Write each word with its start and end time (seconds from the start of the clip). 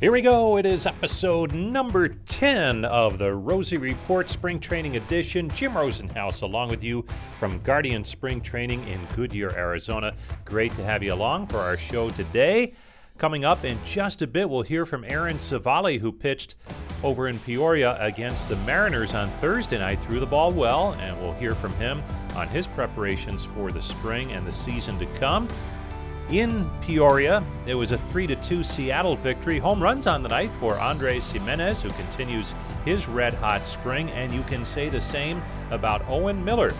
Here 0.00 0.12
we 0.12 0.22
go. 0.22 0.56
It 0.56 0.64
is 0.64 0.86
episode 0.86 1.52
number 1.52 2.08
10 2.08 2.86
of 2.86 3.18
the 3.18 3.34
Rosie 3.34 3.76
Report 3.76 4.30
Spring 4.30 4.58
Training 4.58 4.96
Edition. 4.96 5.50
Jim 5.50 5.74
Rosenhaus 5.74 6.40
along 6.40 6.70
with 6.70 6.82
you 6.82 7.04
from 7.38 7.58
Guardian 7.58 8.02
Spring 8.02 8.40
Training 8.40 8.88
in 8.88 9.06
Goodyear, 9.14 9.50
Arizona. 9.50 10.14
Great 10.46 10.74
to 10.76 10.82
have 10.82 11.02
you 11.02 11.12
along 11.12 11.48
for 11.48 11.58
our 11.58 11.76
show 11.76 12.08
today. 12.08 12.72
Coming 13.18 13.44
up 13.44 13.62
in 13.66 13.78
just 13.84 14.22
a 14.22 14.26
bit, 14.26 14.48
we'll 14.48 14.62
hear 14.62 14.86
from 14.86 15.04
Aaron 15.04 15.36
Civale, 15.36 16.00
who 16.00 16.12
pitched 16.12 16.54
over 17.02 17.28
in 17.28 17.38
Peoria 17.40 18.02
against 18.02 18.48
the 18.48 18.56
Mariners 18.56 19.12
on 19.12 19.28
Thursday 19.32 19.78
night. 19.78 20.02
Threw 20.02 20.18
the 20.18 20.24
ball 20.24 20.50
well, 20.50 20.92
and 20.94 21.20
we'll 21.20 21.34
hear 21.34 21.54
from 21.54 21.74
him 21.74 22.02
on 22.34 22.48
his 22.48 22.66
preparations 22.66 23.44
for 23.44 23.70
the 23.70 23.82
spring 23.82 24.32
and 24.32 24.46
the 24.46 24.52
season 24.52 24.98
to 24.98 25.04
come. 25.18 25.46
In 26.30 26.70
Peoria, 26.80 27.42
it 27.66 27.74
was 27.74 27.90
a 27.90 27.98
3 27.98 28.28
2 28.36 28.62
Seattle 28.62 29.16
victory. 29.16 29.58
Home 29.58 29.82
runs 29.82 30.06
on 30.06 30.22
the 30.22 30.28
night 30.28 30.50
for 30.60 30.78
Andres 30.78 31.32
Gimenez, 31.32 31.82
who 31.82 31.90
continues 31.90 32.54
his 32.84 33.08
red 33.08 33.34
hot 33.34 33.66
spring, 33.66 34.10
and 34.10 34.32
you 34.32 34.42
can 34.44 34.64
say 34.64 34.88
the 34.88 35.00
same 35.00 35.42
about 35.72 36.08
Owen 36.08 36.44
Miller, 36.44 36.72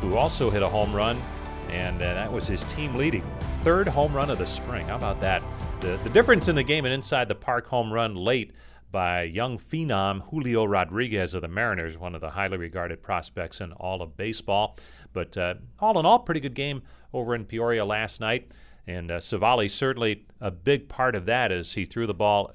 who 0.00 0.16
also 0.16 0.50
hit 0.50 0.62
a 0.62 0.68
home 0.68 0.94
run, 0.94 1.20
and 1.68 2.00
uh, 2.00 2.14
that 2.14 2.32
was 2.32 2.46
his 2.46 2.62
team 2.64 2.94
leading 2.94 3.24
third 3.64 3.88
home 3.88 4.12
run 4.12 4.30
of 4.30 4.38
the 4.38 4.46
spring. 4.46 4.86
How 4.86 4.96
about 4.96 5.20
that? 5.20 5.42
The, 5.80 5.98
the 6.04 6.10
difference 6.10 6.48
in 6.48 6.54
the 6.54 6.62
game 6.62 6.84
and 6.84 6.94
inside 6.94 7.26
the 7.26 7.34
park 7.34 7.66
home 7.66 7.92
run 7.92 8.14
late 8.14 8.52
by 8.92 9.22
young 9.22 9.58
phenom 9.58 10.28
Julio 10.30 10.64
Rodriguez 10.64 11.34
of 11.34 11.42
the 11.42 11.48
Mariners, 11.48 11.98
one 11.98 12.14
of 12.14 12.20
the 12.20 12.30
highly 12.30 12.56
regarded 12.56 13.02
prospects 13.02 13.60
in 13.60 13.72
all 13.72 14.00
of 14.00 14.16
baseball. 14.16 14.76
But 15.12 15.36
uh, 15.36 15.54
all 15.80 15.98
in 15.98 16.06
all, 16.06 16.20
pretty 16.20 16.40
good 16.40 16.54
game 16.54 16.82
over 17.12 17.34
in 17.34 17.46
Peoria 17.46 17.84
last 17.84 18.20
night. 18.20 18.52
And 18.86 19.10
uh, 19.10 19.18
Civale 19.18 19.68
certainly 19.70 20.26
a 20.40 20.50
big 20.50 20.88
part 20.88 21.14
of 21.14 21.26
that 21.26 21.52
as 21.52 21.74
he 21.74 21.84
threw 21.84 22.06
the 22.06 22.14
ball 22.14 22.52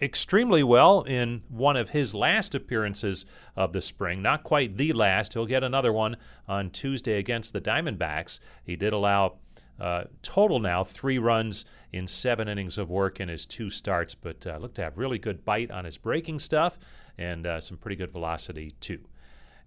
extremely 0.00 0.62
well 0.62 1.02
in 1.02 1.42
one 1.48 1.76
of 1.76 1.90
his 1.90 2.14
last 2.14 2.54
appearances 2.54 3.24
of 3.56 3.72
the 3.72 3.80
spring. 3.80 4.20
Not 4.20 4.42
quite 4.42 4.76
the 4.76 4.92
last. 4.92 5.34
He'll 5.34 5.46
get 5.46 5.62
another 5.62 5.92
one 5.92 6.16
on 6.48 6.70
Tuesday 6.70 7.18
against 7.18 7.52
the 7.52 7.60
Diamondbacks. 7.60 8.40
He 8.64 8.74
did 8.74 8.92
allow 8.92 9.38
uh, 9.80 10.04
total 10.22 10.58
now 10.58 10.84
three 10.84 11.18
runs 11.18 11.64
in 11.92 12.06
seven 12.06 12.48
innings 12.48 12.78
of 12.78 12.90
work 12.90 13.20
in 13.20 13.28
his 13.28 13.46
two 13.46 13.70
starts, 13.70 14.14
but 14.14 14.46
uh, 14.46 14.56
looked 14.58 14.76
to 14.76 14.82
have 14.82 14.98
really 14.98 15.18
good 15.18 15.44
bite 15.44 15.70
on 15.70 15.84
his 15.84 15.98
breaking 15.98 16.38
stuff 16.38 16.78
and 17.16 17.46
uh, 17.46 17.60
some 17.60 17.76
pretty 17.76 17.96
good 17.96 18.12
velocity 18.12 18.72
too. 18.80 19.00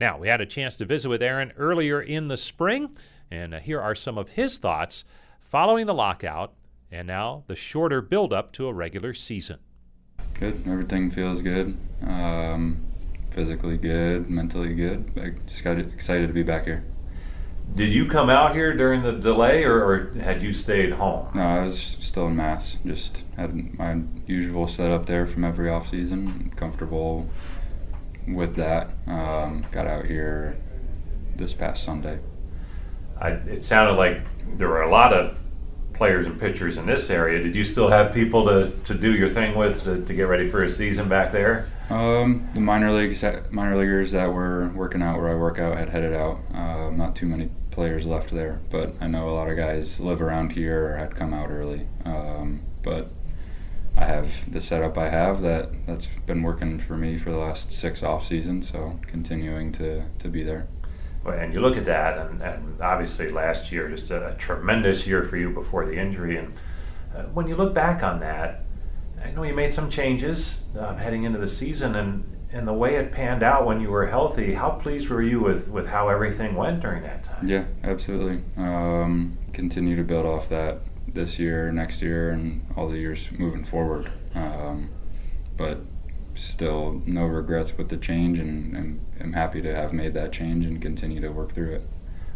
Now, 0.01 0.17
we 0.17 0.27
had 0.27 0.41
a 0.41 0.45
chance 0.45 0.75
to 0.77 0.85
visit 0.85 1.07
with 1.07 1.23
Aaron 1.23 1.53
earlier 1.55 2.01
in 2.01 2.27
the 2.27 2.37
spring, 2.37 2.93
and 3.31 3.53
uh, 3.53 3.59
here 3.59 3.81
are 3.81 3.95
some 3.95 4.17
of 4.17 4.29
his 4.29 4.57
thoughts 4.57 5.05
following 5.49 5.85
the 5.85 5.93
lockout 5.93 6.53
and 6.91 7.07
now 7.07 7.43
the 7.47 7.55
shorter 7.55 8.01
build-up 8.01 8.51
to 8.53 8.67
a 8.67 8.73
regular 8.73 9.13
season. 9.13 9.59
Good. 10.33 10.63
Everything 10.67 11.11
feels 11.11 11.41
good. 11.41 11.77
Um, 12.01 12.85
physically 13.31 13.77
good, 13.77 14.29
mentally 14.29 14.73
good. 14.73 15.11
I 15.17 15.47
just 15.47 15.63
got 15.63 15.77
excited 15.77 16.27
to 16.27 16.33
be 16.33 16.43
back 16.43 16.65
here. 16.65 16.83
Did 17.73 17.91
you 17.91 18.05
come 18.07 18.29
out 18.29 18.53
here 18.53 18.75
during 18.75 19.01
the 19.01 19.11
delay, 19.11 19.63
or, 19.63 19.83
or, 19.83 20.13
had 20.19 20.41
you 20.43 20.53
stayed 20.53 20.91
home? 20.91 21.29
No, 21.33 21.41
I 21.41 21.63
was 21.63 21.97
still 21.99 22.27
in 22.27 22.35
Mass. 22.35 22.77
Just 22.85 23.23
had 23.37 23.77
my 23.77 24.01
usual 24.27 24.67
setup 24.67 25.07
there 25.07 25.25
from 25.25 25.43
every 25.43 25.69
off 25.69 25.89
season. 25.89 26.53
Comfortable 26.55 27.27
with 28.27 28.55
that. 28.55 28.91
Um, 29.07 29.65
got 29.71 29.87
out 29.87 30.05
here 30.05 30.57
this 31.35 31.53
past 31.53 31.83
Sunday. 31.83 32.19
I, 33.19 33.31
it 33.31 33.63
sounded 33.63 33.93
like 33.93 34.21
there 34.57 34.67
were 34.67 34.81
a 34.81 34.89
lot 34.89 35.13
of 35.13 35.37
players 35.93 36.25
and 36.25 36.39
pitchers 36.39 36.77
in 36.77 36.85
this 36.85 37.09
area. 37.09 37.41
Did 37.41 37.55
you 37.55 37.63
still 37.63 37.89
have 37.89 38.13
people 38.13 38.45
to, 38.45 38.69
to 38.83 38.93
do 38.93 39.13
your 39.13 39.29
thing 39.29 39.57
with 39.57 39.83
to, 39.85 40.03
to 40.03 40.13
get 40.13 40.23
ready 40.23 40.49
for 40.49 40.63
a 40.63 40.69
season 40.69 41.07
back 41.07 41.31
there? 41.31 41.67
Um, 41.89 42.49
the 42.53 42.59
minor 42.59 42.91
leagues, 42.91 43.23
minor 43.51 43.77
leaguers 43.77 44.11
that 44.11 44.31
were 44.33 44.69
working 44.75 45.01
out 45.01 45.19
where 45.19 45.29
I 45.29 45.35
work 45.35 45.59
out 45.59 45.77
had 45.77 45.89
headed 45.89 46.13
out. 46.13 46.39
Uh, 46.53 46.89
not 46.89 47.15
too 47.15 47.27
many 47.27 47.49
players 47.71 48.05
left 48.05 48.31
there, 48.31 48.59
but 48.69 48.93
I 49.01 49.07
know 49.07 49.29
a 49.29 49.31
lot 49.31 49.49
of 49.49 49.57
guys 49.57 49.99
live 49.99 50.21
around 50.21 50.51
here 50.51 50.93
or 50.93 50.97
had 50.97 51.15
come 51.15 51.33
out 51.33 51.49
early. 51.49 51.87
Um, 52.05 52.61
but 52.83 53.09
I 53.97 54.03
have 54.03 54.51
the 54.51 54.61
setup 54.61 54.97
I 54.97 55.09
have 55.09 55.41
that 55.43 55.69
that's 55.85 56.07
been 56.25 56.43
working 56.43 56.79
for 56.79 56.97
me 56.97 57.17
for 57.17 57.31
the 57.31 57.37
last 57.37 57.71
six 57.71 58.03
off 58.03 58.27
seasons, 58.27 58.69
so 58.69 58.99
continuing 59.07 59.71
to 59.73 60.03
to 60.19 60.27
be 60.27 60.43
there. 60.43 60.67
And 61.25 61.53
you 61.53 61.59
look 61.59 61.77
at 61.77 61.85
that, 61.85 62.17
and, 62.17 62.41
and 62.41 62.81
obviously 62.81 63.31
last 63.31 63.71
year, 63.71 63.89
just 63.89 64.11
a, 64.11 64.29
a, 64.29 64.35
tremendous 64.35 65.07
year 65.07 65.23
for 65.23 65.37
you 65.37 65.49
before 65.49 65.85
the 65.85 65.97
injury. 65.97 66.37
And 66.37 66.53
uh, 67.15 67.23
when 67.23 67.47
you 67.47 67.55
look 67.55 67.73
back 67.73 68.03
on 68.03 68.19
that, 68.19 68.61
I 69.23 69.31
know 69.31 69.43
you 69.43 69.53
made 69.53 69.73
some 69.73 69.89
changes 69.89 70.59
um, 70.77 70.97
heading 70.97 71.23
into 71.23 71.39
the 71.39 71.47
season, 71.47 71.95
and, 71.95 72.23
and 72.51 72.67
the 72.67 72.73
way 72.73 72.95
it 72.95 73.11
panned 73.11 73.41
out 73.41 73.65
when 73.65 73.81
you 73.81 73.89
were 73.89 74.05
healthy, 74.05 74.53
how 74.53 74.71
pleased 74.71 75.09
were 75.09 75.21
you 75.21 75.39
with, 75.39 75.67
with 75.67 75.87
how 75.87 76.09
everything 76.09 76.55
went 76.55 76.81
during 76.81 77.01
that 77.03 77.23
time? 77.23 77.47
Yeah, 77.47 77.65
absolutely. 77.83 78.43
Um, 78.55 79.37
continue 79.51 79.95
to 79.95 80.03
build 80.03 80.25
off 80.25 80.49
that 80.49 80.81
this 81.07 81.39
year, 81.39 81.71
next 81.71 82.01
year, 82.01 82.31
and 82.31 82.65
all 82.75 82.87
the 82.87 82.97
years 82.97 83.27
moving 83.31 83.65
forward. 83.65 84.11
Um, 84.35 84.89
but 85.57 85.79
still 86.35 87.01
no 87.05 87.25
regrets 87.25 87.77
with 87.77 87.89
the 87.89 87.97
change, 87.97 88.39
and, 88.39 88.75
and 88.75 89.01
I'm 89.19 89.33
happy 89.33 89.61
to 89.61 89.73
have 89.73 89.93
made 89.93 90.13
that 90.13 90.31
change 90.31 90.65
and 90.65 90.81
continue 90.81 91.21
to 91.21 91.29
work 91.29 91.53
through 91.53 91.73
it. 91.75 91.87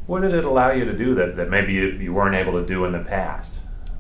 What 0.08 0.22
did 0.22 0.34
it 0.34 0.44
allow 0.44 0.72
you 0.72 0.86
to 0.86 0.98
do 0.98 1.14
that, 1.16 1.36
that 1.38 1.50
maybe 1.50 1.74
you, 1.74 1.90
you 1.92 2.14
weren't 2.14 2.36
able 2.36 2.54
to 2.54 2.66
do 2.66 2.86
in 2.86 2.94
the 2.94 3.00
past? 3.00 3.60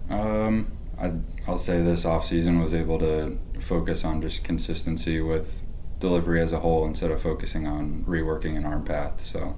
Um, 0.09 0.71
I, 0.99 1.13
I'll 1.47 1.57
say 1.57 1.81
this 1.81 2.03
off 2.03 2.25
season 2.25 2.59
was 2.59 2.73
able 2.73 2.97
to 2.99 3.37
focus 3.61 4.03
on 4.03 4.21
just 4.21 4.43
consistency 4.43 5.21
with 5.21 5.61
delivery 5.99 6.41
as 6.41 6.51
a 6.51 6.59
whole 6.59 6.85
instead 6.85 7.11
of 7.11 7.21
focusing 7.21 7.67
on 7.67 8.05
reworking 8.07 8.57
an 8.57 8.65
arm 8.65 8.85
path. 8.85 9.23
So 9.23 9.55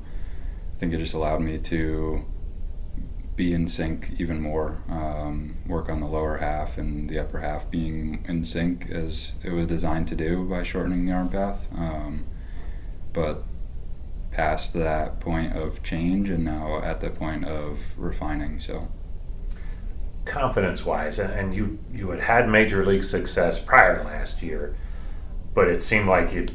I 0.74 0.78
think 0.78 0.94
it 0.94 0.98
just 0.98 1.14
allowed 1.14 1.42
me 1.42 1.58
to 1.58 2.26
be 3.42 3.54
in 3.54 3.68
sync 3.68 4.12
even 4.20 4.40
more, 4.40 4.84
um, 4.88 5.58
work 5.66 5.90
on 5.90 6.00
the 6.00 6.06
lower 6.06 6.38
half 6.38 6.78
and 6.78 7.10
the 7.10 7.18
upper 7.18 7.40
half 7.40 7.72
being 7.72 8.24
in 8.28 8.44
sync 8.46 8.88
as 8.92 9.32
it 9.44 9.50
was 9.50 9.66
designed 9.66 10.08
to 10.08 10.16
do 10.16 10.46
by 10.46 10.62
shortening 10.62 11.08
the 11.08 11.12
arm 11.12 11.28
path. 11.28 11.68
Um, 11.76 12.26
but 13.14 13.44
past 14.30 14.74
that 14.74 15.20
point 15.20 15.58
of 15.58 15.82
change 15.82 16.30
and 16.30 16.46
now 16.46 16.84
at 16.84 17.02
the 17.02 17.10
point 17.10 17.46
of 17.46 17.80
refining. 17.98 18.60
So 18.60 18.90
confidence 20.24 20.86
wise, 20.86 21.18
and 21.18 21.56
you 21.56 21.80
you 21.92 22.12
had 22.12 22.22
had 22.22 22.48
major 22.48 22.86
league 22.86 23.04
success 23.04 23.60
prior 23.60 23.98
to 23.98 24.04
last 24.04 24.44
year, 24.44 24.76
but 25.56 25.68
it 25.68 25.82
seemed 25.82 26.08
like 26.08 26.32
you 26.32 26.46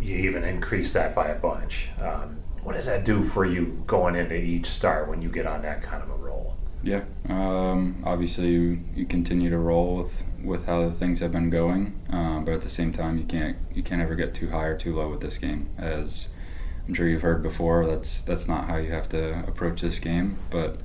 you 0.00 0.16
even 0.16 0.44
increased 0.44 0.94
that 0.94 1.14
by 1.14 1.28
a 1.28 1.38
bunch. 1.38 1.90
Um, 2.00 2.38
what 2.62 2.74
does 2.74 2.86
that 2.86 3.04
do 3.04 3.22
for 3.24 3.44
you 3.44 3.82
going 3.86 4.14
into 4.14 4.36
each 4.36 4.66
start 4.66 5.08
when 5.08 5.20
you 5.20 5.28
get 5.28 5.46
on 5.46 5.62
that 5.62 5.82
kind 5.82 6.02
of 6.02 6.10
a 6.10 6.14
roll? 6.14 6.56
Yeah, 6.82 7.04
um, 7.28 8.02
obviously 8.04 8.48
you, 8.48 8.80
you, 8.94 9.06
continue 9.06 9.50
to 9.50 9.58
roll 9.58 9.96
with, 9.98 10.24
with 10.42 10.66
how 10.66 10.90
things 10.90 11.20
have 11.20 11.30
been 11.30 11.48
going, 11.48 12.00
um, 12.10 12.44
but 12.44 12.54
at 12.54 12.62
the 12.62 12.68
same 12.68 12.92
time 12.92 13.18
you 13.18 13.24
can't 13.24 13.56
you 13.72 13.84
can't 13.84 14.02
ever 14.02 14.16
get 14.16 14.34
too 14.34 14.50
high 14.50 14.64
or 14.64 14.76
too 14.76 14.94
low 14.94 15.08
with 15.08 15.20
this 15.20 15.38
game. 15.38 15.70
As 15.78 16.26
I'm 16.86 16.94
sure 16.94 17.08
you've 17.08 17.22
heard 17.22 17.40
before, 17.42 17.86
that's 17.86 18.22
that's 18.22 18.48
not 18.48 18.68
how 18.68 18.78
you 18.78 18.90
have 18.90 19.08
to 19.10 19.46
approach 19.46 19.80
this 19.80 20.00
game. 20.00 20.38
But 20.50 20.80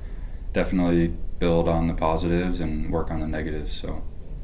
definitely 0.53 1.15
build 1.39 1.67
on 1.67 1.87
the 1.87 1.95
positives 1.95 2.59
and 2.59 2.91
work 2.91 3.09
on 3.09 3.19
the 3.19 3.27
negatives. 3.27 3.73
So 3.75 4.03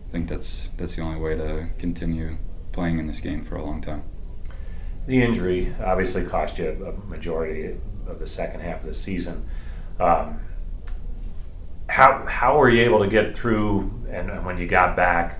I 0.09 0.11
think 0.11 0.29
that's 0.29 0.69
that's 0.77 0.95
the 0.95 1.03
only 1.03 1.19
way 1.19 1.35
to 1.35 1.69
continue 1.77 2.37
playing 2.71 2.97
in 2.97 3.05
this 3.05 3.19
game 3.19 3.43
for 3.45 3.57
a 3.57 3.63
long 3.63 3.79
time 3.79 4.03
the 5.05 5.21
injury 5.21 5.73
obviously 5.83 6.23
cost 6.23 6.57
you 6.57 6.69
a 6.85 7.09
majority 7.09 7.77
of 8.07 8.19
the 8.19 8.27
second 8.27 8.61
half 8.61 8.81
of 8.81 8.85
the 8.85 8.93
season. 8.93 9.47
Um, 9.99 10.39
how 11.89 12.25
how 12.25 12.57
were 12.57 12.69
you 12.69 12.81
able 12.83 12.99
to 12.99 13.09
get 13.09 13.35
through 13.35 13.91
and, 14.09 14.29
and, 14.29 14.45
when 14.45 14.57
you 14.57 14.67
got 14.67 14.95
back, 14.95 15.39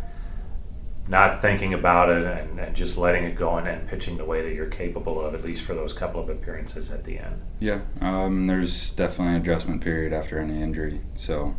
not 1.07 1.41
thinking 1.41 1.73
about 1.73 2.09
it 2.09 2.23
and, 2.25 2.59
and, 2.59 2.75
just 2.75 2.97
letting 2.97 3.23
it 3.23 3.35
go 3.35 3.57
and, 3.57 3.67
and 3.67 3.87
pitching 3.87 4.17
the 4.17 4.25
way 4.25 4.41
that 4.41 4.53
you're 4.53 4.67
capable 4.67 5.23
of, 5.23 5.33
at 5.33 5.43
least 5.43 5.63
for 5.63 5.73
those 5.73 5.93
couple 5.93 6.21
of 6.21 6.29
appearances 6.29 6.91
at 6.91 7.03
the 7.03 7.17
end? 7.17 7.41
Yeah, 7.59 7.81
um, 8.01 8.47
there's 8.47 8.91
definitely 8.91 9.35
an 9.35 9.41
adjustment 9.41 9.81
period 9.81 10.13
after 10.13 10.39
any 10.39 10.61
injury. 10.61 11.01
So, 11.15 11.55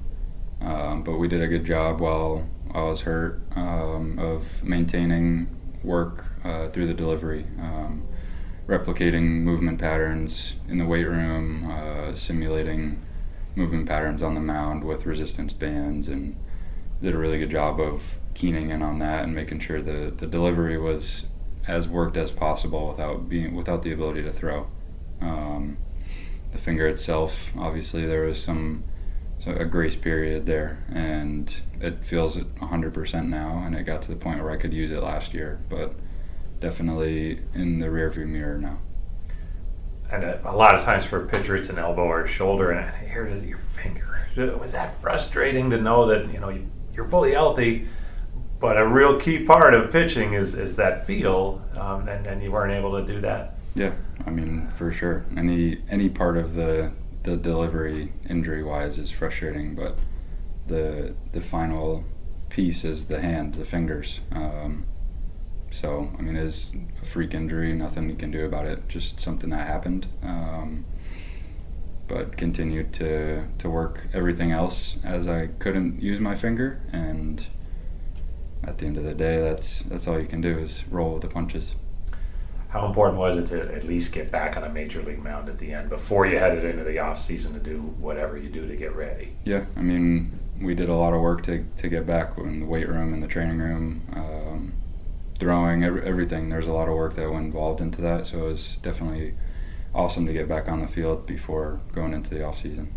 um, 0.60 1.02
but 1.02 1.16
we 1.16 1.28
did 1.28 1.42
a 1.42 1.48
good 1.48 1.64
job 1.64 2.00
while 2.00 2.46
I 2.72 2.82
was 2.82 3.00
hurt 3.00 3.42
um, 3.56 4.18
of 4.18 4.62
maintaining 4.62 5.48
work 5.84 6.24
uh, 6.44 6.68
through 6.70 6.86
the 6.86 6.94
delivery, 6.94 7.46
um, 7.60 8.06
replicating 8.66 9.42
movement 9.42 9.78
patterns 9.78 10.54
in 10.68 10.78
the 10.78 10.86
weight 10.86 11.06
room, 11.06 11.70
uh, 11.70 12.14
simulating 12.14 13.00
movement 13.54 13.86
patterns 13.86 14.22
on 14.22 14.34
the 14.34 14.40
mound 14.40 14.82
with 14.82 15.06
resistance 15.06 15.52
bands, 15.52 16.08
and 16.08 16.36
did 17.02 17.14
a 17.14 17.18
really 17.18 17.38
good 17.38 17.50
job 17.50 17.80
of 17.80 18.18
keening 18.34 18.70
in 18.70 18.82
on 18.82 18.98
that 18.98 19.24
and 19.24 19.34
making 19.34 19.60
sure 19.60 19.80
the, 19.80 20.12
the 20.16 20.26
delivery 20.26 20.78
was 20.78 21.26
as 21.66 21.88
worked 21.88 22.16
as 22.16 22.30
possible 22.30 22.88
without 22.88 23.28
being 23.28 23.54
without 23.54 23.82
the 23.82 23.92
ability 23.92 24.22
to 24.22 24.32
throw. 24.32 24.66
Um, 25.20 25.78
the 26.52 26.58
finger 26.58 26.86
itself, 26.86 27.52
obviously, 27.56 28.06
there 28.06 28.22
was 28.22 28.42
some 28.42 28.84
so 29.44 29.52
a 29.52 29.64
grace 29.64 29.96
period 29.96 30.46
there, 30.46 30.82
and 30.92 31.54
it 31.80 32.04
feels 32.04 32.36
100% 32.36 33.28
now. 33.28 33.62
And 33.64 33.74
it 33.74 33.84
got 33.84 34.02
to 34.02 34.08
the 34.08 34.16
point 34.16 34.42
where 34.42 34.50
I 34.50 34.56
could 34.56 34.72
use 34.72 34.90
it 34.90 35.02
last 35.02 35.34
year, 35.34 35.60
but 35.68 35.94
definitely 36.60 37.40
in 37.54 37.78
the 37.78 37.86
rearview 37.86 38.26
mirror 38.26 38.58
now. 38.58 38.78
And 40.10 40.24
a, 40.24 40.50
a 40.50 40.56
lot 40.56 40.74
of 40.74 40.84
times 40.84 41.04
for 41.04 41.24
a 41.24 41.26
pitcher, 41.26 41.56
it's 41.56 41.68
an 41.68 41.78
elbow 41.78 42.04
or 42.04 42.22
a 42.22 42.28
shoulder, 42.28 42.70
and 42.70 43.10
here 43.10 43.26
it 43.26 43.32
is 43.32 43.44
your 43.44 43.58
finger. 43.58 44.10
Was 44.60 44.72
that 44.72 45.00
frustrating 45.00 45.70
to 45.70 45.80
know 45.80 46.06
that 46.06 46.32
you 46.32 46.40
know 46.40 46.58
you're 46.92 47.08
fully 47.08 47.32
healthy? 47.32 47.88
but 48.64 48.78
a 48.78 48.86
real 48.86 49.20
key 49.20 49.40
part 49.40 49.74
of 49.74 49.90
pitching 49.92 50.32
is, 50.32 50.54
is 50.54 50.76
that 50.76 51.06
feel, 51.06 51.60
um, 51.76 52.08
and, 52.08 52.26
and 52.26 52.42
you 52.42 52.50
weren't 52.50 52.72
able 52.72 52.98
to 52.98 53.06
do 53.06 53.20
that. 53.20 53.56
Yeah, 53.74 53.92
I 54.26 54.30
mean 54.30 54.70
for 54.78 54.90
sure. 54.90 55.26
Any 55.36 55.82
any 55.90 56.08
part 56.08 56.38
of 56.38 56.54
the 56.54 56.90
the 57.24 57.36
delivery 57.36 58.12
injury 58.28 58.62
wise 58.62 58.98
is 58.98 59.10
frustrating, 59.10 59.74
but 59.74 59.98
the 60.66 61.14
the 61.32 61.40
final 61.40 62.04
piece 62.48 62.84
is 62.84 63.06
the 63.06 63.20
hand, 63.20 63.54
the 63.54 63.64
fingers. 63.64 64.20
Um, 64.32 64.86
so 65.70 66.10
I 66.18 66.22
mean, 66.22 66.36
it's 66.36 66.72
a 67.02 67.06
freak 67.06 67.34
injury. 67.34 67.72
Nothing 67.72 68.08
you 68.08 68.16
can 68.16 68.30
do 68.30 68.44
about 68.44 68.66
it. 68.66 68.88
Just 68.88 69.20
something 69.20 69.50
that 69.50 69.66
happened. 69.66 70.06
Um, 70.22 70.84
but 72.06 72.36
continued 72.36 72.92
to 72.94 73.46
to 73.58 73.70
work 73.70 74.06
everything 74.12 74.52
else 74.52 74.98
as 75.02 75.26
I 75.26 75.48
couldn't 75.58 76.02
use 76.02 76.20
my 76.20 76.34
finger 76.34 76.80
and 76.92 77.46
at 78.66 78.78
the 78.78 78.86
end 78.86 78.96
of 78.96 79.04
the 79.04 79.14
day, 79.14 79.40
that's 79.40 79.82
that's 79.82 80.06
all 80.08 80.18
you 80.18 80.26
can 80.26 80.40
do 80.40 80.58
is 80.58 80.84
roll 80.90 81.14
with 81.14 81.22
the 81.22 81.28
punches. 81.28 81.74
How 82.74 82.86
important 82.86 83.20
was 83.20 83.36
it 83.36 83.46
to 83.46 83.72
at 83.72 83.84
least 83.84 84.10
get 84.10 84.32
back 84.32 84.56
on 84.56 84.64
a 84.64 84.68
major 84.68 85.00
league 85.00 85.22
mound 85.22 85.48
at 85.48 85.58
the 85.58 85.72
end 85.72 85.88
before 85.88 86.26
you 86.26 86.40
headed 86.40 86.64
into 86.64 86.82
the 86.82 86.98
off 86.98 87.20
season 87.20 87.54
to 87.54 87.60
do 87.60 87.78
whatever 87.78 88.36
you 88.36 88.48
do 88.48 88.66
to 88.66 88.74
get 88.74 88.96
ready? 88.96 89.36
Yeah, 89.44 89.66
I 89.76 89.80
mean, 89.80 90.40
we 90.60 90.74
did 90.74 90.88
a 90.88 90.94
lot 90.96 91.14
of 91.14 91.20
work 91.20 91.44
to, 91.44 91.64
to 91.76 91.88
get 91.88 92.04
back 92.04 92.36
in 92.36 92.58
the 92.58 92.66
weight 92.66 92.88
room, 92.88 93.14
in 93.14 93.20
the 93.20 93.28
training 93.28 93.60
room, 93.60 94.02
um, 94.12 94.72
throwing, 95.38 95.84
every, 95.84 96.02
everything. 96.02 96.48
There's 96.48 96.66
a 96.66 96.72
lot 96.72 96.88
of 96.88 96.94
work 96.94 97.14
that 97.14 97.30
went 97.30 97.46
involved 97.46 97.80
into 97.80 98.02
that, 98.02 98.26
so 98.26 98.38
it 98.38 98.46
was 98.46 98.78
definitely 98.78 99.36
awesome 99.94 100.26
to 100.26 100.32
get 100.32 100.48
back 100.48 100.68
on 100.68 100.80
the 100.80 100.88
field 100.88 101.26
before 101.26 101.80
going 101.92 102.12
into 102.12 102.30
the 102.30 102.44
off 102.44 102.60
season. 102.60 102.92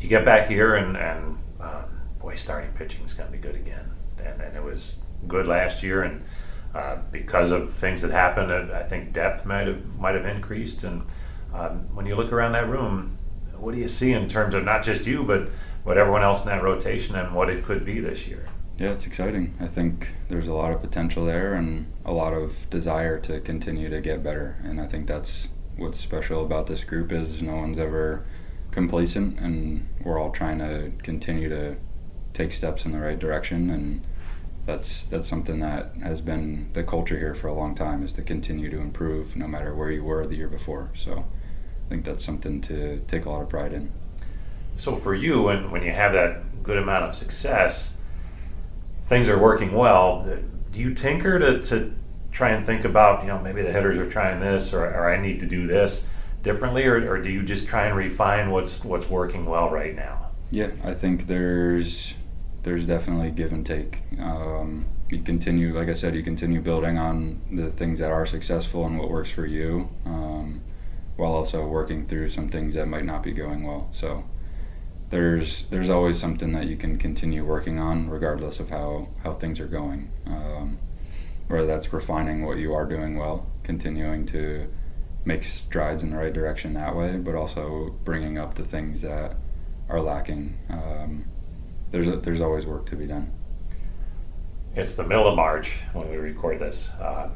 You 0.00 0.08
get 0.08 0.24
back 0.24 0.48
here, 0.48 0.74
and, 0.74 0.96
and 0.96 1.38
um, 1.60 2.00
boy, 2.18 2.34
starting 2.34 2.72
pitching 2.72 3.04
is 3.04 3.14
going 3.14 3.28
to 3.30 3.32
be 3.32 3.40
good 3.40 3.54
again 3.54 3.92
and, 4.24 4.40
and 4.40 4.56
it 4.56 4.62
was 4.62 4.98
good 5.26 5.46
last 5.46 5.82
year. 5.82 6.02
And 6.02 6.24
uh, 6.74 6.96
because 7.10 7.50
of 7.50 7.74
things 7.74 8.02
that 8.02 8.10
happened, 8.10 8.52
I 8.72 8.82
think 8.84 9.12
depth 9.12 9.44
might 9.44 9.66
have 9.66 9.84
might 9.98 10.14
have 10.14 10.24
increased. 10.24 10.84
And 10.84 11.04
um, 11.52 11.94
when 11.94 12.06
you 12.06 12.14
look 12.14 12.32
around 12.32 12.52
that 12.52 12.68
room, 12.68 13.18
what 13.56 13.74
do 13.74 13.80
you 13.80 13.88
see 13.88 14.12
in 14.12 14.28
terms 14.28 14.54
of 14.54 14.64
not 14.64 14.82
just 14.82 15.06
you, 15.06 15.24
but 15.24 15.48
what 15.82 15.98
everyone 15.98 16.22
else 16.22 16.42
in 16.42 16.46
that 16.46 16.62
rotation 16.62 17.14
and 17.16 17.34
what 17.34 17.50
it 17.50 17.64
could 17.64 17.84
be 17.84 18.00
this 18.00 18.26
year? 18.26 18.46
Yeah, 18.78 18.90
it's 18.90 19.06
exciting. 19.06 19.54
I 19.60 19.66
think 19.66 20.08
there's 20.28 20.46
a 20.46 20.54
lot 20.54 20.72
of 20.72 20.80
potential 20.80 21.26
there 21.26 21.54
and 21.54 21.92
a 22.04 22.12
lot 22.12 22.32
of 22.32 22.68
desire 22.70 23.18
to 23.20 23.40
continue 23.40 23.90
to 23.90 24.00
get 24.00 24.22
better. 24.22 24.56
And 24.62 24.80
I 24.80 24.86
think 24.86 25.06
that's 25.06 25.48
what's 25.76 25.98
special 25.98 26.44
about 26.44 26.66
this 26.66 26.84
group 26.84 27.12
is 27.12 27.42
no 27.42 27.56
one's 27.56 27.78
ever 27.78 28.24
complacent 28.70 29.38
and 29.38 29.88
we're 30.02 30.18
all 30.18 30.30
trying 30.30 30.58
to 30.58 30.92
continue 31.02 31.48
to 31.48 31.76
take 32.32 32.52
steps 32.52 32.84
in 32.84 32.92
the 32.92 32.98
right 32.98 33.18
direction 33.18 33.70
and 33.70 34.02
that's 34.66 35.04
that's 35.04 35.28
something 35.28 35.60
that 35.60 35.96
has 36.02 36.20
been 36.20 36.70
the 36.72 36.84
culture 36.84 37.18
here 37.18 37.34
for 37.34 37.48
a 37.48 37.54
long 37.54 37.74
time 37.74 38.02
is 38.02 38.12
to 38.14 38.22
continue 38.22 38.70
to 38.70 38.78
improve 38.78 39.36
no 39.36 39.46
matter 39.48 39.74
where 39.74 39.90
you 39.90 40.04
were 40.04 40.26
the 40.26 40.36
year 40.36 40.48
before. 40.48 40.90
So 40.94 41.24
I 41.86 41.88
think 41.88 42.04
that's 42.04 42.24
something 42.24 42.60
to 42.62 43.00
take 43.08 43.24
a 43.24 43.30
lot 43.30 43.42
of 43.42 43.48
pride 43.48 43.72
in. 43.72 43.90
So 44.76 44.96
for 44.96 45.14
you, 45.14 45.42
when 45.42 45.70
when 45.70 45.82
you 45.82 45.92
have 45.92 46.12
that 46.12 46.62
good 46.62 46.78
amount 46.78 47.04
of 47.04 47.14
success, 47.14 47.92
things 49.06 49.28
are 49.28 49.38
working 49.38 49.72
well. 49.72 50.24
Do 50.72 50.78
you 50.78 50.94
tinker 50.94 51.38
to, 51.38 51.60
to 51.62 51.92
try 52.30 52.50
and 52.50 52.64
think 52.64 52.84
about 52.84 53.22
you 53.22 53.28
know 53.28 53.38
maybe 53.38 53.62
the 53.62 53.72
hitters 53.72 53.98
are 53.98 54.08
trying 54.08 54.40
this 54.40 54.72
or, 54.72 54.84
or 54.84 55.12
I 55.12 55.20
need 55.20 55.40
to 55.40 55.46
do 55.46 55.66
this 55.66 56.04
differently, 56.42 56.86
or, 56.86 57.10
or 57.10 57.20
do 57.20 57.28
you 57.28 57.42
just 57.42 57.66
try 57.66 57.86
and 57.86 57.96
refine 57.96 58.50
what's 58.50 58.84
what's 58.84 59.08
working 59.08 59.46
well 59.46 59.70
right 59.70 59.94
now? 59.94 60.30
Yeah, 60.50 60.70
I 60.82 60.94
think 60.94 61.26
there's 61.26 62.14
there's 62.62 62.84
definitely 62.84 63.30
give 63.30 63.52
and 63.52 63.64
take. 63.64 64.02
Um, 64.18 64.86
you 65.10 65.22
continue, 65.22 65.76
like 65.76 65.88
I 65.88 65.94
said, 65.94 66.14
you 66.14 66.22
continue 66.22 66.60
building 66.60 66.98
on 66.98 67.40
the 67.50 67.70
things 67.70 67.98
that 67.98 68.10
are 68.10 68.26
successful 68.26 68.84
and 68.86 68.98
what 68.98 69.10
works 69.10 69.30
for 69.30 69.46
you, 69.46 69.88
um, 70.04 70.62
while 71.16 71.32
also 71.32 71.66
working 71.66 72.06
through 72.06 72.28
some 72.28 72.48
things 72.48 72.74
that 72.74 72.86
might 72.86 73.04
not 73.04 73.22
be 73.22 73.32
going 73.32 73.66
well. 73.66 73.88
So 73.92 74.24
there's 75.10 75.64
there's 75.64 75.88
always 75.88 76.18
something 76.18 76.52
that 76.52 76.66
you 76.66 76.76
can 76.76 76.98
continue 76.98 77.44
working 77.44 77.78
on, 77.78 78.08
regardless 78.08 78.60
of 78.60 78.70
how 78.70 79.08
how 79.22 79.34
things 79.34 79.58
are 79.60 79.66
going. 79.66 80.10
Um, 80.26 80.78
whether 81.48 81.66
that's 81.66 81.92
refining 81.92 82.46
what 82.46 82.58
you 82.58 82.72
are 82.74 82.86
doing 82.86 83.16
well, 83.18 83.46
continuing 83.64 84.24
to 84.24 84.68
make 85.24 85.42
strides 85.42 86.02
in 86.02 86.10
the 86.10 86.16
right 86.16 86.32
direction 86.32 86.74
that 86.74 86.94
way, 86.94 87.16
but 87.16 87.34
also 87.34 87.94
bringing 88.04 88.38
up 88.38 88.54
the 88.54 88.64
things 88.64 89.02
that 89.02 89.34
are 89.88 90.00
lacking. 90.00 90.56
Um, 90.68 91.24
there's 91.90 92.08
a, 92.08 92.16
there's 92.16 92.40
always 92.40 92.66
work 92.66 92.86
to 92.86 92.96
be 92.96 93.06
done. 93.06 93.32
It's 94.74 94.94
the 94.94 95.04
middle 95.04 95.28
of 95.28 95.36
March 95.36 95.72
when 95.92 96.08
we 96.08 96.16
record 96.16 96.60
this, 96.60 96.90
um, 97.00 97.32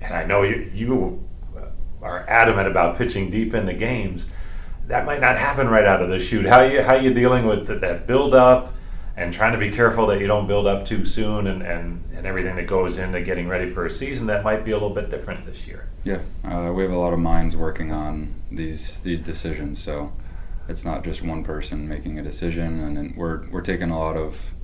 and 0.00 0.14
I 0.14 0.24
know 0.24 0.42
you 0.42 0.70
you 0.72 1.28
are 2.00 2.28
adamant 2.28 2.68
about 2.68 2.96
pitching 2.96 3.30
deep 3.30 3.54
into 3.54 3.72
games. 3.74 4.28
That 4.86 5.06
might 5.06 5.20
not 5.20 5.36
happen 5.36 5.68
right 5.68 5.84
out 5.84 6.02
of 6.02 6.08
the 6.08 6.18
chute. 6.18 6.46
How 6.46 6.62
you 6.62 6.82
how 6.82 6.96
you 6.96 7.12
dealing 7.12 7.46
with 7.46 7.66
that 7.80 8.06
build 8.06 8.34
up 8.34 8.74
and 9.16 9.32
trying 9.32 9.52
to 9.52 9.58
be 9.58 9.70
careful 9.70 10.06
that 10.06 10.20
you 10.20 10.26
don't 10.26 10.46
build 10.46 10.66
up 10.66 10.86
too 10.86 11.04
soon 11.04 11.46
and, 11.46 11.62
and, 11.62 12.02
and 12.14 12.26
everything 12.26 12.56
that 12.56 12.66
goes 12.66 12.96
into 12.96 13.20
getting 13.20 13.46
ready 13.46 13.70
for 13.70 13.84
a 13.84 13.90
season 13.90 14.26
that 14.26 14.42
might 14.42 14.64
be 14.64 14.70
a 14.70 14.74
little 14.74 14.90
bit 14.90 15.10
different 15.10 15.44
this 15.44 15.66
year. 15.66 15.88
Yeah, 16.04 16.20
uh, 16.44 16.72
we 16.72 16.82
have 16.82 16.92
a 16.92 16.98
lot 16.98 17.12
of 17.12 17.18
minds 17.18 17.54
working 17.54 17.92
on 17.92 18.34
these 18.50 18.98
these 19.00 19.20
decisions, 19.20 19.82
so 19.82 20.12
it's 20.72 20.86
not 20.86 21.04
just 21.04 21.20
one 21.22 21.44
person 21.44 21.86
making 21.86 22.18
a 22.18 22.22
decision, 22.22 22.80
and 22.80 23.14
we're 23.14 23.46
we're 23.50 23.60
taking 23.60 23.90
a 23.90 23.98
lot 23.98 24.16
of 24.16 24.54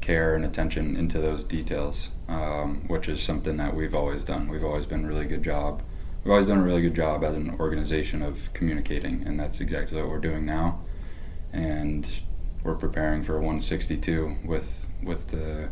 care 0.00 0.36
and 0.36 0.44
attention 0.44 0.96
into 0.96 1.18
those 1.18 1.42
details, 1.42 2.10
um, 2.28 2.84
which 2.86 3.08
is 3.08 3.20
something 3.20 3.56
that 3.56 3.74
we've 3.74 3.94
always 3.94 4.24
done. 4.24 4.48
We've 4.48 4.64
always 4.64 4.86
been 4.86 5.04
really 5.04 5.26
good 5.26 5.42
job. 5.42 5.82
We've 6.22 6.30
always 6.30 6.46
done 6.46 6.58
a 6.58 6.62
really 6.62 6.80
good 6.80 6.94
job 6.94 7.24
as 7.24 7.34
an 7.34 7.56
organization 7.58 8.22
of 8.22 8.52
communicating, 8.54 9.24
and 9.26 9.38
that's 9.38 9.60
exactly 9.60 10.00
what 10.00 10.08
we're 10.08 10.20
doing 10.20 10.46
now. 10.46 10.80
And 11.52 12.08
we're 12.62 12.76
preparing 12.76 13.22
for 13.22 13.34
162 13.34 14.36
with 14.44 14.86
with 15.02 15.26
the 15.28 15.70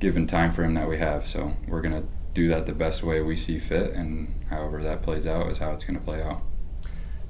given 0.00 0.26
time 0.26 0.52
frame 0.52 0.72
that 0.72 0.88
we 0.88 0.96
have. 0.96 1.28
So 1.28 1.52
we're 1.68 1.82
gonna 1.82 2.04
do 2.32 2.48
that 2.48 2.64
the 2.64 2.72
best 2.72 3.02
way 3.02 3.20
we 3.20 3.36
see 3.36 3.58
fit, 3.58 3.92
and 3.92 4.42
however 4.48 4.82
that 4.82 5.02
plays 5.02 5.26
out 5.26 5.50
is 5.50 5.58
how 5.58 5.72
it's 5.72 5.84
gonna 5.84 6.00
play 6.00 6.22
out 6.22 6.42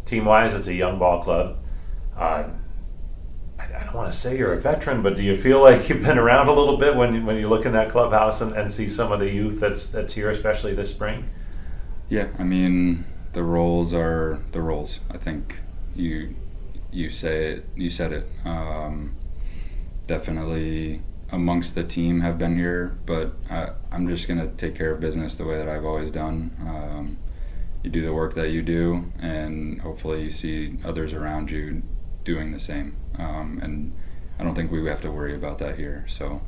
team 0.07 0.25
wise, 0.25 0.55
it's 0.55 0.69
a 0.69 0.75
young 0.75 0.99
ball 0.99 1.23
club. 1.23 1.59
Uh, 2.17 2.45
I, 3.59 3.65
I, 3.65 3.85
don't 3.85 3.95
want 3.95 4.11
to 4.11 4.17
say 4.17 4.39
you're 4.39 4.55
a 4.55 4.59
veteran, 4.59 5.03
but 5.03 5.17
do 5.17 5.23
you 5.23 5.37
feel 5.37 5.61
like 5.61 5.89
you've 5.89 6.03
been 6.03 6.19
around 6.19 6.49
a 6.49 6.53
little 6.53 6.79
bit 6.79 6.97
when 6.97 7.15
you, 7.15 7.25
when 7.25 7.37
you 7.37 7.49
look 7.49 7.67
in 7.67 7.73
that 7.73 7.91
clubhouse 7.91 8.41
and, 8.41 8.53
and 8.53 8.73
see 8.73 8.89
some 8.89 9.13
of 9.13 9.21
the 9.21 9.29
youth 9.29 9.61
that's 9.61 9.89
that's 9.89 10.15
here, 10.15 10.31
especially 10.31 10.75
this 10.75 10.91
spring? 10.91 11.29
Yeah, 12.09 12.29
I 12.39 12.45
mean 12.45 13.05
the 13.33 13.43
roles 13.43 13.93
are 13.93 14.41
the 14.53 14.63
roles. 14.63 15.01
I 15.11 15.19
think 15.19 15.57
you 15.95 16.35
you 16.91 17.11
say 17.11 17.53
it, 17.53 17.69
you 17.77 17.91
said 17.91 18.13
it. 18.13 18.27
Um, 18.45 19.15
definitely 20.07 21.03
amongst 21.33 21.75
the 21.75 21.85
team 21.85 22.21
have 22.21 22.39
been 22.39 22.57
here, 22.57 22.97
but 23.05 23.35
I, 23.51 23.71
am 23.93 24.09
just 24.09 24.29
gonna 24.29 24.49
take 24.57 24.75
care 24.75 24.93
of 24.93 25.01
business 25.01 25.35
the 25.35 25.45
way 25.45 25.59
that 25.59 25.69
I've 25.69 25.85
always 25.85 26.11
done. 26.11 26.57
Um, 26.61 27.19
you 27.83 27.91
do 27.91 28.03
the 28.03 28.13
work 28.13 28.35
that 28.35 28.51
you 28.51 28.63
do, 28.63 29.13
and 29.21 29.81
hopefully 29.81 30.25
you 30.25 30.31
see 30.31 30.79
others 30.85 31.13
around 31.13 31.51
you 31.51 31.83
doing 32.25 32.53
the 32.53 32.61
same. 32.61 32.97
Um, 33.19 33.61
and 33.63 33.93
I 34.39 34.45
don't 34.45 34.55
think 34.55 34.71
we 34.71 34.85
have 34.87 35.01
to 35.03 35.11
worry 35.11 35.35
about 35.35 35.59
that 35.59 35.77
here. 35.77 36.05
So 36.09 36.43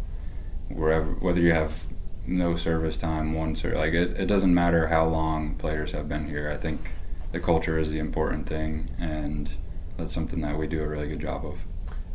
wherever, 0.69 1.13
whether 1.13 1.41
you 1.41 1.53
have 1.53 1.85
no 2.27 2.57
service 2.57 2.99
time, 2.99 3.33
one 3.33 3.57
service, 3.57 3.79
like 3.79 3.95
it, 3.95 4.19
it 4.19 4.27
doesn't 4.27 4.53
matter 4.53 4.89
how 4.89 5.07
long 5.07 5.55
players 5.55 5.93
have 5.93 6.09
been 6.09 6.29
here. 6.29 6.51
I 6.51 6.57
think 6.57 6.91
the 7.33 7.41
culture 7.41 7.79
is 7.79 7.91
the 7.91 7.99
important 7.99 8.47
thing, 8.47 8.91
and 8.99 9.51
that's 9.97 10.13
something 10.13 10.41
that 10.43 10.59
we 10.59 10.67
do 10.67 10.83
a 10.83 10.87
really 10.87 11.09
good 11.09 11.21
job 11.21 11.47
of. 11.47 11.59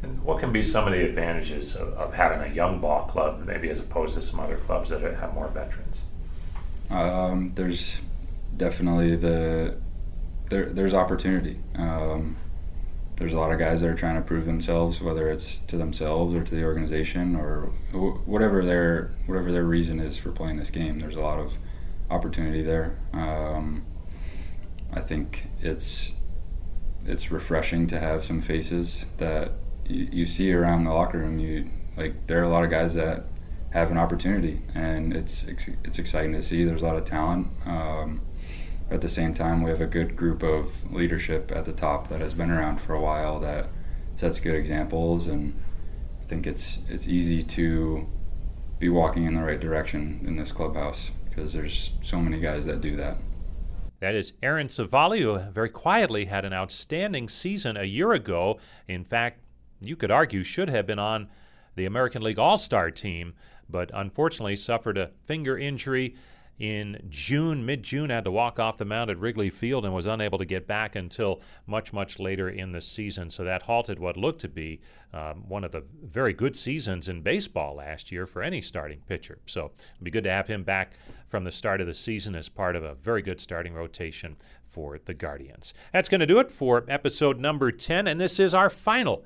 And 0.04 0.22
what 0.22 0.40
can 0.40 0.52
be 0.52 0.62
some 0.62 0.86
of 0.86 0.94
the 0.94 1.06
advantages 1.06 1.76
of, 1.76 1.94
of, 1.94 2.14
having 2.14 2.52
a 2.52 2.54
young 2.54 2.82
ball 2.82 3.06
club, 3.08 3.46
maybe 3.46 3.70
as 3.70 3.80
opposed 3.80 4.16
to 4.16 4.22
some 4.22 4.40
other 4.40 4.58
clubs 4.58 4.90
that 4.90 5.02
have 5.02 5.34
more 5.34 5.48
veterans? 5.48 6.04
Um, 6.90 7.54
there's 7.56 8.02
definitely 8.58 9.16
the 9.16 9.78
there, 10.50 10.66
there's 10.66 10.94
opportunity. 10.94 11.60
Um, 11.76 12.38
there's 13.18 13.34
a 13.34 13.40
lot 13.40 13.52
of 13.52 13.60
guys 13.60 13.82
that 13.82 13.90
are 13.90 13.96
trying 13.96 14.16
to 14.16 14.22
prove 14.22 14.46
themselves, 14.46 15.00
whether 15.00 15.30
it's 15.30 15.60
to 15.68 15.78
themselves 15.78 16.36
or 16.36 16.44
to 16.44 16.56
the 16.56 16.64
organization 16.64 17.36
or 17.36 17.72
whatever 18.26 18.66
their 18.66 19.12
whatever 19.28 19.52
their 19.52 19.64
reason 19.64 20.00
is 20.00 20.18
for 20.18 20.32
playing 20.32 20.58
this 20.58 20.70
game. 20.70 21.00
There's 21.00 21.16
a 21.16 21.22
lot 21.22 21.40
of 21.40 21.54
opportunity 22.10 22.64
there. 22.64 22.98
Um, 23.14 23.86
I 24.92 25.02
think 25.02 25.48
it's 25.62 26.12
it's 27.06 27.32
refreshing 27.32 27.88
to 27.88 28.00
have 28.00 28.24
some 28.24 28.42
faces 28.42 29.06
that 29.18 29.52
you, 29.86 30.08
you 30.12 30.26
see 30.26 30.52
around 30.54 30.84
the 30.84 30.92
locker 30.92 31.20
room. 31.20 31.40
You 31.40 31.70
like 31.96 32.28
there 32.28 32.40
are 32.40 32.44
a 32.44 32.50
lot 32.50 32.64
of 32.64 32.70
guys 32.70 32.94
that 32.96 33.26
have 33.72 33.92
an 33.92 33.98
opportunity, 33.98 34.62
and 34.74 35.16
it's 35.16 35.46
it's 35.84 36.00
exciting 36.00 36.34
to 36.34 36.44
see. 36.44 36.64
There's 36.64 36.82
a 36.82 36.86
lot 36.86 36.96
of 36.96 37.06
talent. 37.06 37.48
Um, 37.66 38.22
at 38.94 39.02
the 39.02 39.10
same 39.10 39.34
time, 39.34 39.64
we 39.64 39.72
have 39.72 39.82
a 39.82 39.88
good 39.88 40.16
group 40.16 40.44
of 40.44 40.94
leadership 40.94 41.52
at 41.54 41.66
the 41.66 41.74
top 41.74 42.10
that 42.10 42.22
has 42.22 42.34
been 42.34 42.52
around 42.52 42.80
for 42.80 42.94
a 42.94 43.02
while 43.02 43.40
that 43.40 43.68
sets 44.18 44.40
good 44.40 44.54
examples, 44.54 45.26
and 45.26 45.60
I 46.22 46.26
think 46.26 46.46
it's 46.46 46.78
it's 46.88 47.08
easy 47.08 47.42
to 47.42 48.08
be 48.78 48.90
walking 48.90 49.26
in 49.26 49.34
the 49.34 49.42
right 49.42 49.60
direction 49.60 50.24
in 50.28 50.36
this 50.36 50.52
clubhouse 50.52 51.10
because 51.28 51.54
there's 51.54 51.94
so 52.04 52.22
many 52.22 52.40
guys 52.40 52.66
that 52.68 52.82
do 52.82 52.96
that. 52.98 53.18
That 54.00 54.14
is 54.14 54.34
Aaron 54.44 54.68
Civale, 54.68 55.20
who 55.20 55.52
very 55.52 55.70
quietly 55.70 56.26
had 56.26 56.46
an 56.46 56.54
outstanding 56.54 57.30
season 57.30 57.76
a 57.76 57.86
year 57.86 58.12
ago. 58.12 58.60
In 58.88 59.04
fact, 59.04 59.40
you 59.82 59.96
could 59.96 60.12
argue 60.12 60.44
should 60.44 60.70
have 60.70 60.86
been 60.86 61.00
on 61.00 61.30
the 61.76 61.86
American 61.86 62.22
League 62.22 62.38
All 62.38 62.58
Star 62.58 62.92
team, 62.92 63.34
but 63.68 63.90
unfortunately 63.92 64.56
suffered 64.56 65.00
a 65.00 65.10
finger 65.24 65.58
injury 65.58 66.16
in 66.60 67.06
June, 67.10 67.66
mid 67.66 67.84
June, 67.84 68.10
had 68.10 68.24
to 68.26 68.32
walk 68.32 68.60
off 68.60 68.78
the 68.78 68.86
mound 68.86 69.10
at 69.10 69.18
Wrigley 69.18 69.50
Field 69.50 69.86
and 69.86 69.94
was 69.94 70.06
unable 70.06 70.38
to 70.38 70.46
get 70.46 70.68
back 70.68 70.96
until 70.96 71.42
much, 71.66 71.92
much 71.92 72.20
later 72.20 72.48
in 72.48 72.72
the 72.72 72.82
season. 72.82 73.30
So 73.30 73.44
that 73.44 73.64
halted 73.64 74.00
what 74.00 74.18
looked 74.18 74.42
to 74.42 74.48
be 74.48 74.80
um, 75.14 75.48
one 75.48 75.64
of 75.64 75.72
the 75.72 75.84
very 76.04 76.34
good 76.34 76.56
seasons 76.56 77.10
in 77.10 77.22
baseball 77.22 77.76
last 77.76 78.12
year 78.12 78.26
for 78.28 78.44
any 78.44 78.62
starting 78.62 79.02
pitcher. 79.08 79.40
So 79.46 79.72
it'd 79.96 80.04
be 80.04 80.12
good 80.12 80.24
to 80.26 80.32
have 80.32 80.48
him 80.48 80.64
back 80.64 80.94
from 81.28 81.44
the 81.44 81.52
start 81.52 81.82
of 81.82 81.88
the 81.88 81.94
season 81.94 82.36
as 82.36 82.50
part 82.50 82.76
of 82.76 82.84
a 82.84 82.96
very 82.96 83.22
good 83.22 83.40
starting 83.40 83.74
rotation 83.74 84.38
for 84.68 85.00
the 85.04 85.14
Guardians. 85.14 85.74
That's 85.92 86.10
going 86.10 86.20
to 86.20 86.28
do 86.28 86.40
it 86.40 86.52
for 86.52 86.84
episode 86.88 87.40
number 87.40 87.72
10, 87.72 88.08
and 88.08 88.20
this 88.20 88.40
is 88.40 88.54
our 88.54 88.70
final 88.70 89.26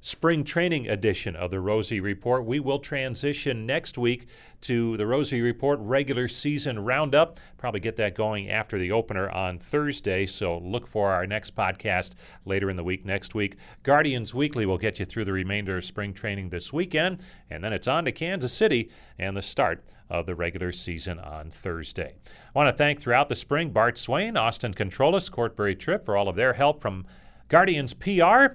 spring 0.00 0.44
training 0.44 0.88
edition 0.88 1.34
of 1.34 1.50
the 1.50 1.60
Rosie 1.60 2.00
Report. 2.00 2.44
We 2.44 2.60
will 2.60 2.78
transition 2.78 3.66
next 3.66 3.98
week 3.98 4.26
to 4.62 4.96
the 4.96 5.06
Rosie 5.06 5.40
Report 5.40 5.78
regular 5.80 6.28
season 6.28 6.84
roundup. 6.84 7.40
Probably 7.56 7.80
get 7.80 7.96
that 7.96 8.14
going 8.14 8.50
after 8.50 8.78
the 8.78 8.92
opener 8.92 9.28
on 9.28 9.58
Thursday, 9.58 10.26
so 10.26 10.58
look 10.58 10.86
for 10.86 11.10
our 11.10 11.26
next 11.26 11.56
podcast 11.56 12.12
later 12.44 12.70
in 12.70 12.76
the 12.76 12.84
week 12.84 13.04
next 13.04 13.34
week. 13.34 13.56
Guardians 13.82 14.34
Weekly 14.34 14.66
will 14.66 14.78
get 14.78 15.00
you 15.00 15.04
through 15.04 15.24
the 15.24 15.32
remainder 15.32 15.76
of 15.76 15.84
spring 15.84 16.14
training 16.14 16.50
this 16.50 16.72
weekend, 16.72 17.22
and 17.50 17.64
then 17.64 17.72
it's 17.72 17.88
on 17.88 18.04
to 18.04 18.12
Kansas 18.12 18.52
City 18.52 18.90
and 19.18 19.36
the 19.36 19.42
start 19.42 19.84
of 20.10 20.26
the 20.26 20.34
regular 20.34 20.72
season 20.72 21.18
on 21.18 21.50
Thursday. 21.50 22.14
I 22.26 22.58
want 22.58 22.74
to 22.74 22.76
thank 22.76 23.00
throughout 23.00 23.28
the 23.28 23.34
spring 23.34 23.70
Bart 23.70 23.98
Swain, 23.98 24.36
Austin 24.36 24.72
Controllus, 24.72 25.30
Court 25.30 25.56
Berry-Tripp 25.56 26.04
for 26.04 26.16
all 26.16 26.28
of 26.28 26.36
their 26.36 26.54
help 26.54 26.80
from 26.80 27.04
Guardians 27.48 27.94
PR. 27.94 28.54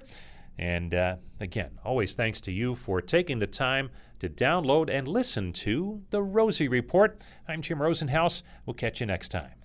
And 0.58 0.94
uh, 0.94 1.16
again, 1.40 1.78
always 1.84 2.14
thanks 2.14 2.40
to 2.42 2.52
you 2.52 2.74
for 2.74 3.00
taking 3.00 3.38
the 3.38 3.46
time 3.46 3.90
to 4.20 4.28
download 4.28 4.88
and 4.88 5.08
listen 5.08 5.52
to 5.52 6.02
the 6.10 6.22
Rosie 6.22 6.68
Report. 6.68 7.22
I'm 7.48 7.60
Jim 7.60 7.78
Rosenhaus. 7.78 8.42
We'll 8.64 8.74
catch 8.74 9.00
you 9.00 9.06
next 9.06 9.30
time. 9.30 9.63